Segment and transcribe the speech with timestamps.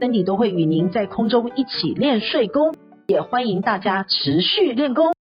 [0.00, 2.74] ，Cindy 都会与您在空中一起练睡功，
[3.06, 5.12] 也欢迎大家持续练功。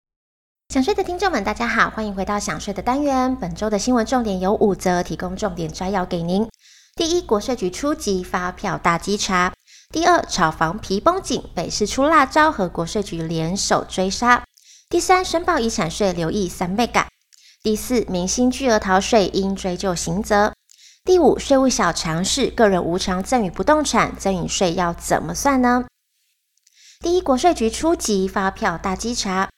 [0.68, 3.34] 想睡的听众们，大家好，欢迎回到想睡的单元。
[3.36, 6.46] 本周的新闻重点有五则，提供重点摘要给您。
[6.94, 9.50] 第一，国税局初级发票大稽查；
[9.92, 14.42] 第二，炒房皮绷紧，北市出辣招和国税局联手追杀；
[14.88, 17.06] 第三，申报遗产税留意三倍感；
[17.62, 20.52] 第四，明星巨额逃税应追究刑责。
[21.08, 25.86] 第五，税务小常识，个人无偿赠与不动产赠与税要怎么算呢？
[27.00, 29.48] 第一，国税局初级发票大稽查，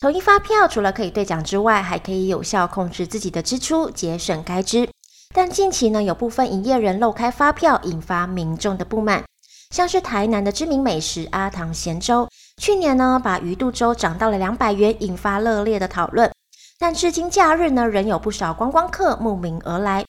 [0.00, 4.88] 统一发票除了可以兑奖之外，还可以有效控制自己的支出，节省开支。
[5.34, 9.22] 但近期呢，有部分营业人漏开发票，引发民众的不满。
[9.68, 16.32] 像是台南的知名美食阿唐咸粥，去年呢把鱼肚粥涨到了两百元，引发热烈的讨论。
[16.78, 20.05] 但至今假日呢，仍有不少观光客慕名而来。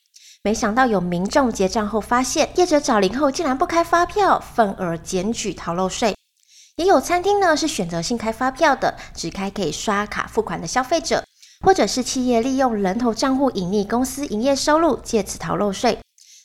[0.48, 6.16] 没想到有民众结账后发现，业者找零后竟然不开发票，愤而检举逃漏税。
[6.78, 11.22] 也有餐厅呢是选择性开发票的，只开可以刷卡付款的消费者，
[11.66, 16.00] 或者是企业利用人头账户隐匿公司营业收入，借此逃漏税。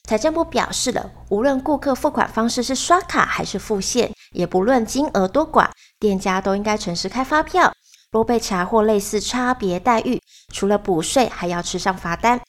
[0.09, 5.69] 财政部表示了，无论顾客付款方式是刷卡还是付现，也不论金额多寡，
[6.01, 7.73] 店家都应该诚实开发票。
[8.11, 10.21] 若被查获类似差别待遇，
[10.53, 12.41] 除了补税，还要吃上罚单。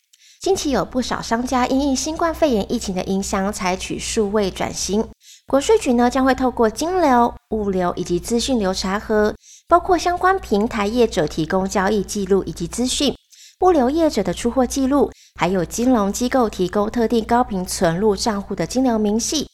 [0.43, 5.07] 近期有不少商家因应新冠肺炎疫情的影响，采取数位转型。
[5.47, 9.33] 国税局呢将会透过金流、物流以及资讯流查核，
[9.69, 13.15] 包括相关平台业者提供交易记录以及资讯，
[13.61, 15.09] 物流业者的出货记录，
[15.39, 19.47] 还有金融机构提供特定高频存入账户的金流明细。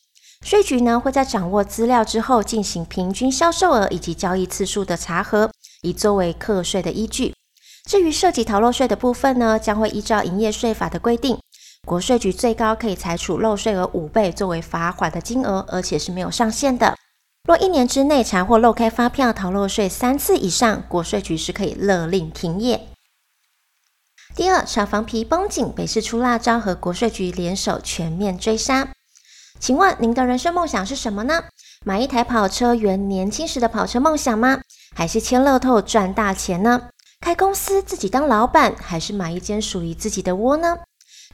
[0.44, 5.52] 税局呢会在掌握资料之后，进行平均销售额以及交易次数的查核，
[5.84, 7.36] 以作为课税的依据。
[7.90, 11.40] 至于涉及逃漏税的部分呢，将会依照营业税法的规定，
[11.88, 16.96] 国税局最高可以裁处漏税额五倍作为罚款的金额，而且是没有上限的。
[17.48, 22.90] 若一年之内查获漏开发票逃漏税三次以上，国税局是可以勒令停业。
[24.36, 28.90] 第二，炒房皮绷紧，北市出辣招和国税局联手全面追杀。
[29.60, 31.46] 请问您的人生梦想是什么呢？
[31.84, 34.62] 买一台跑车圆年轻时的跑车梦想吗？
[34.96, 36.90] 还是签乐透赚大钱呢？
[37.22, 40.80] 开公司自己当老板，还是买一间属于自己的窝呢？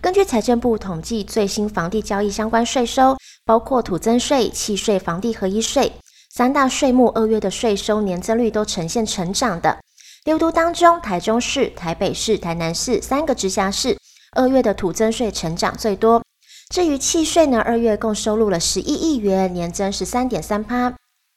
[0.01, 3.16] 根据财政部统计，最新房地交易相关税收，
[3.46, 5.94] 包括土增税、契税、房地合一税
[6.34, 9.78] 三大税目，二月的税收年增率都呈现成长的。
[10.25, 13.97] 六都当中，台中市、台北市、台南市三个直辖市，
[14.31, 16.22] 二月的土增税成长最多。
[16.69, 20.94] 至于契税呢，二月共收入了十一亿元，年增十三点三趴，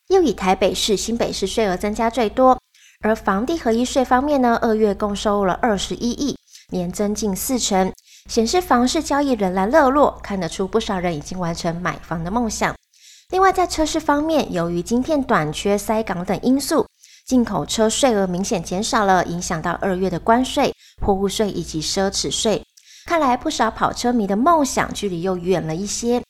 [0.08, 2.58] 又以台北市、新北市税额增加最多。
[3.00, 6.36] 而房地合一税方面呢，二月共收入了二十一亿，
[6.70, 7.92] 年增近四成，
[8.28, 12.74] 显示房市交易仍然热络，看得出不少人已经完成买房的梦想。
[13.30, 16.84] 另外，在车市方面，由于晶片短缺、塞港等因素，
[17.24, 22.64] 进口车税额明显减少了，影响到二月的关税、货物税以及奢侈税。
[23.06, 26.20] 看来不少跑车迷的梦想距离又远了一些。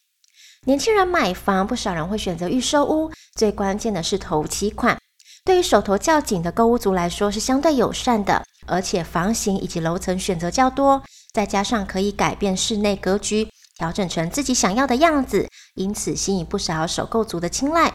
[0.66, 4.98] 年轻人买房，不少人会选择预售屋，最关键的是头期款。
[5.48, 13.48] 对于手头较紧的购物族来说是相对友善的，而且房型以及楼层选择较多，再加上可以改变室内格局，
[13.78, 17.90] 调整成自己想要的样子，因此吸引不少首购族的青睐。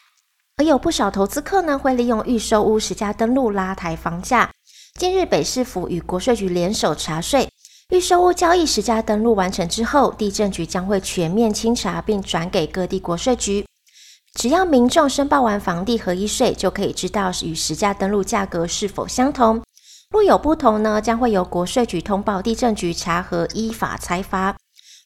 [0.58, 4.50] 而有不少投资客呢，会利用预售屋实价登录拉抬房价。
[5.00, 7.48] 近日，北市府与国税局联手查税，
[7.90, 13.64] 预售屋交易实价登录完成之后，地政局将会全面清查，并转给各地国税局。
[14.40, 19.62] 只要民众申报完房地合一税，就可以知道与实价登录价格是否相同。
[20.10, 24.56] 若有不同呢，将会由国税局通报地政局查核，依法裁罚。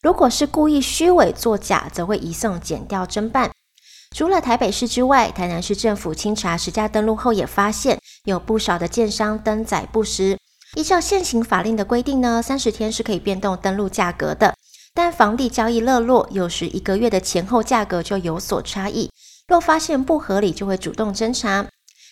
[0.01, 3.51] 如果是故意虚伪作假，则会移送检调侦办。
[4.15, 10.37] 除了台北市之外，台南市政府清查实价登录后，也发现有不少的建商登载不实。
[10.75, 14.55] 依照现行法令的规定呢，三十天是可以变动登录价格的。
[14.93, 19.09] 但房地交易热络，有时一个月的前后价格就有所差异。
[19.47, 21.65] 若发现不合理，就会主动侦查。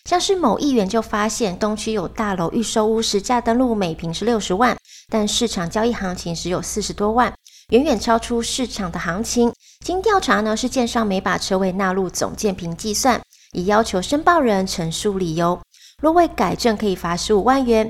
[0.06, 4.78] 像是某议员就发现东区有大楼预售屋实价登录每坪是六十万，
[5.10, 7.34] 但市场交易行情只有四十多万，
[7.70, 9.52] 远远超出市场的行情。
[9.84, 13.22] 经调查呢，是建商没把车位纳入总建坪计算，
[13.52, 15.60] 以要求申报人陈述理由。
[16.02, 17.88] 若未改正，可以罚十五万元；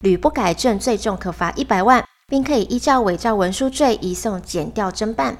[0.00, 5.36] 屡不改正，最重可罚一百万，并可以依照伪造文书罪移送检调侦办。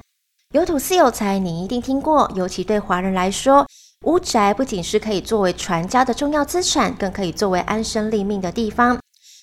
[0.51, 3.67] 有土斯有财，你一定听过，尤其对华人来说，
[4.05, 8.97] 屋宅不仅是可以作为传家的重要资产，更可以作为安身立命的地方。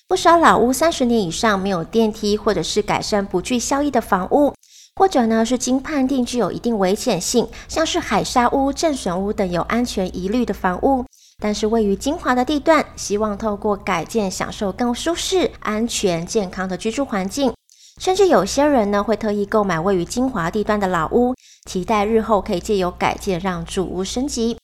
[0.05, 4.53] 不少老屋三十年以上没有电梯，或者是改善不具效益的房屋，
[4.97, 11.05] 或者呢是经判定具有一定危险性，像是海砂屋、震损屋等有安全疑虑的房屋。
[11.41, 17.53] 但是位于精华的地段，希望透过改建享受更舒适、安全、健康的居住环境，
[17.97, 21.35] 甚至有些人呢会特意购买位于精华地段的老屋，
[21.65, 24.57] 期待日后可以借由改建让住屋升级。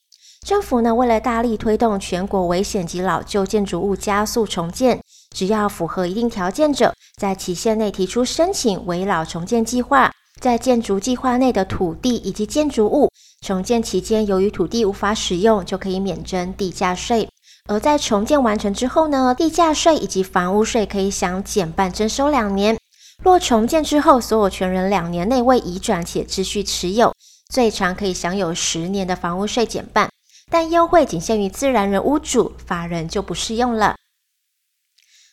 [0.46, 5.02] 政府呢为了大力推动全国危险及老旧建筑物加速重建，
[5.34, 10.12] 只要符合一定条件者，在期限内提出申请危老重建计划。
[10.40, 13.10] 在建筑计划内的土地以及建筑物
[13.40, 17.28] 重建期间，由于土地无法使用，就可以免征地价税；
[17.70, 22.78] 而在重建完成之后呢，地价税以及房屋税可以享减半征收两年。
[23.24, 27.16] 若重建之后所有权人两年内未移转且继续持有，
[27.50, 30.10] 最长可以享有十年的房屋税减半，
[30.52, 33.96] 但优惠仅限于自然人屋主，法人就不适用了。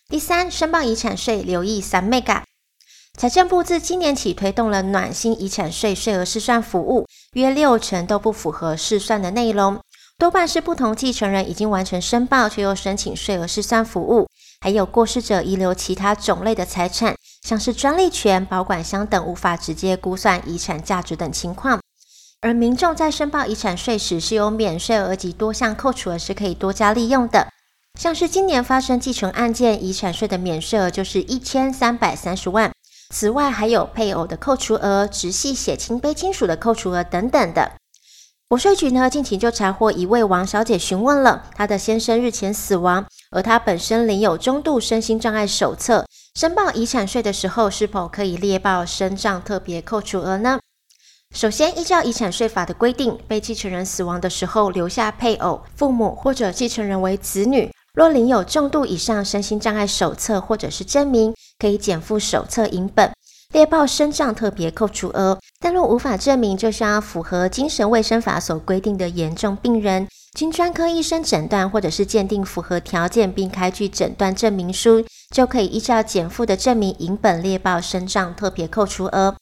[0.08, 2.44] 第三，申报遗产税，留意三眉角。
[3.18, 9.80] 财政部自今年起推动了暖心遗产税税额试算服务，约六成都不符合试算的内容，
[10.16, 14.28] 多半是不同继承人已经完成申报却又申请税额试算服务，
[14.60, 21.80] 还有过世者遗留其他种类的财产，像是专利权、保管箱等无法直接估算遗产价值等情况。
[22.42, 27.48] 而民众在申报遗产税时是有免税额及多项扣除额是可以多加利用的，
[27.98, 32.72] 像是今年发生继承案件，遗产税的免税额就是一千三百三十万。
[33.12, 37.72] 此外，还有配偶的扣除额、直系血亲卑亲属的扣除额等等的。
[38.48, 46.06] 国税局呢，近期就查获一位王小姐，询问了她的先生日前死亡，而她本身领有中度身心障碍手册，
[46.40, 50.58] 申报遗产税的时候，是否可以列报身障特别扣除额呢？
[51.34, 57.70] 首先，依照遗产税法的规定，被继承人死亡的时候，留下配偶、父母或者继承人为子女。
[57.92, 63.12] 若领有重度以上身心障碍手册或者是证明，可以减负手册影本，
[63.52, 65.38] 列报身障特别扣除额。
[65.58, 75.04] 但若无法证明，就需要符合精神卫生法所规定的严重病人，经专科医生诊断或者是鉴定符合条件，并开具诊断证明书，
[75.34, 79.34] 就可以依照减负的证明影本列报身障特别扣除额。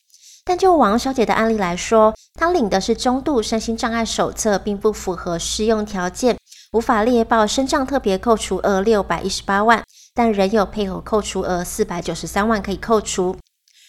[0.45, 6.37] 但就王小姐的案例来说，她领的是中度身心障碍手册，并不符合适用条件。
[6.73, 9.83] 无法列报身障特别扣除额六百一十八万，
[10.15, 13.37] 但仍有配偶扣除额四百九十三万可以扣除。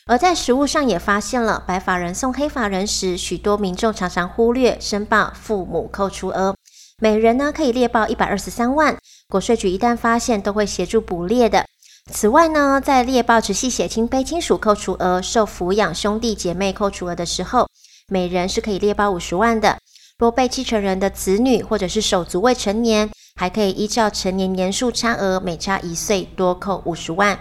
[0.05, 6.55] 而在实务上也发现了白发人送黑发人时，许多民众常常忽略申报父母扣除额，
[6.99, 8.97] 每人呢可以列报一百二十三万。
[9.27, 11.65] 国税局一旦发现，都会协助补列的。
[12.11, 17.69] 此外呢，在列报直系血亲非亲属扣除额、受抚养兄弟姐妹扣除额的时候，
[18.07, 19.77] 每人是可以列报五十万的。
[20.17, 27.39] 若被继承人的子女或者是手足未成年，还可以依照成年年数差额，每差一岁多扣五十万。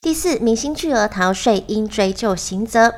[0.00, 2.94] 第四，明星巨额逃税应追究刑责。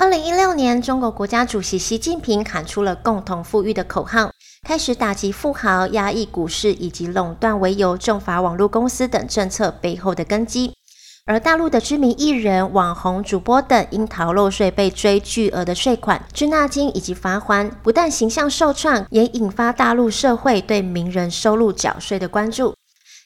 [0.00, 4.30] 二零一六年，中国国家主席习近平喊出了“共同富裕”的口号，
[4.64, 10.72] 开始打击富豪、压抑股市以及垄断为由重罚网络公司等政策背后的根基。
[11.26, 22.72] 而大陆的知名艺人、网红、主播等因逃漏税被追巨额的税款、滞纳金以及罚锾，不但形象受创，也引发大陆社会对名人收入缴税的关注。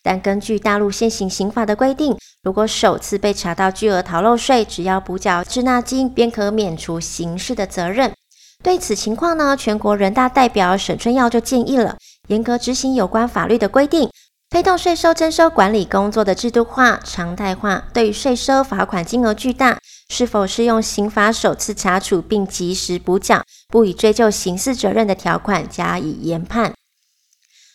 [0.02, 8.12] 但根据大陆现行刑法的规定，如果首次被查到巨额逃漏税，只要补缴滞纳金，便可免除刑事的责任。
[8.62, 11.96] 对此情况呢，全国人大代表沈春耀就建议了，
[12.28, 14.10] 严格执行有关法律的规定。
[14.50, 19.78] 推动税收征收管理工作的制度化、常态化，对于税收罚款金额巨大，
[20.10, 26.74] 是否适用刑法首次查处并及时补缴、不予追究刑事责任的条款加以研判。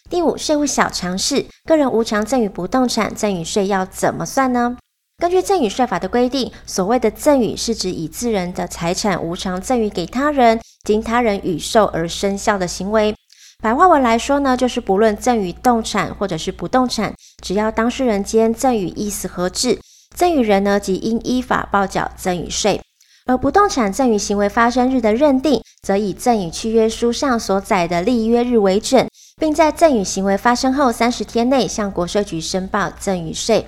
[0.09, 4.77] 第五，税务小常识：个人无偿赠与不动产赠与税要怎么算呢？
[5.17, 13.13] 根据赠与税法的规定，所谓的赠与是指以自人的财产无偿赠与给他人，经他人与受而生效的行为。
[13.61, 19.77] 白话文来说呢，就是不论赠与动产或者是不动产，只要当事人间赠与意思合致，
[20.15, 22.79] 赠与人呢即应依法报缴赠与税。
[23.25, 29.05] 而不动产赠与行为发生日的认定，则以赠与契约书上所载的立约日为准，
[29.39, 33.65] 并在赠与行为发生后三十天内向国税局申报赠与税。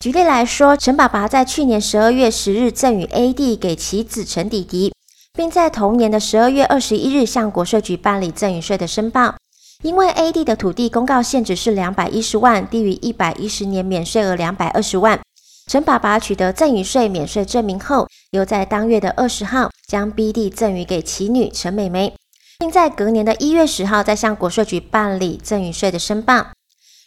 [0.00, 4.92] 举例来说，陈爸爸在去年十二月十日赠与 A 地给其子陈弟弟。
[5.32, 9.36] 并在同年的十二月二十一日向国税局办理赠与税的申报。
[9.82, 15.18] 因为 A 地的土地公告限值是两百一十万，低于一百一十年免税额两百二十万。
[15.66, 22.12] 陈爸爸取得赠与税免税证明后，又在当月的二十号将 B 地赠与给其女陈美美，
[22.60, 26.48] 并在隔年的一月十号再向国税局办理赠与税的申报。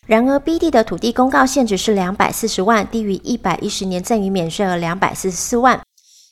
[0.07, 5.79] 然而，B 地的土地公告限值是两百四十万，低于一百一十年赠与免税额两百四十四万，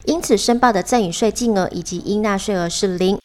[0.06, 3.20] 因此申报的赠与税金额以及应纳税额是零。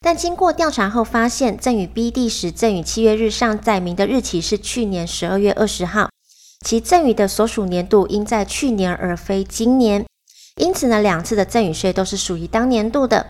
[0.00, 6.10] 但经过调查后发现，赠与 B 地时赠与契约日上载明的日期是去年十二月二十号，
[6.66, 10.04] 其赠与的所属年度应在去年而非今年，
[10.56, 13.28] 因此呢，两次的赠与税都是属于当年度的。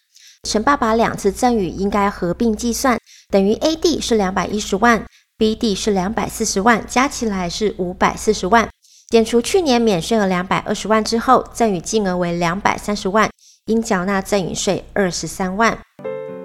[0.49, 2.99] 陈爸爸两次赠与应该合并计算，
[3.30, 5.06] 等于 A D 是两百一十万
[5.38, 8.68] B D 是两百四十万，加起来是五百四十万，
[9.08, 13.30] 减除去年免税额两百二十万之后，赠与金额为两百三十万，
[13.66, 15.78] 应缴纳赠与税二十三万。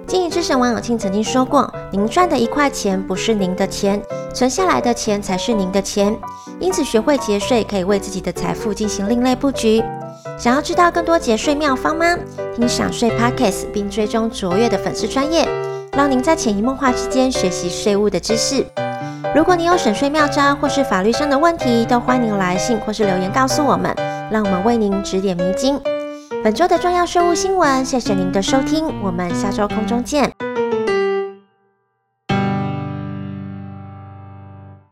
[0.08, 6.16] 经营之神王永庆曾经说过：“您赚的一块钱不是您的钱，存下来的钱才是您的钱。
[6.58, 9.84] 因此，学会节税可以为自己的财富进行另类布局。
[10.38, 12.16] 想要知道更多节税妙方吗？
[12.56, 15.46] 听享税 Podcast 并追踪卓越的粉丝专业，
[15.92, 18.64] 让您在潜移默化之间学习税务的知识。
[19.34, 23.94] 如果你有省税妙招或是法律上的问题，都欢迎来信或是留言告诉我们，
[24.32, 25.78] 让我们为您指点迷津。”
[26.42, 30.32] 本周的重要税务新闻，谢谢您的收听，我们下周空中见。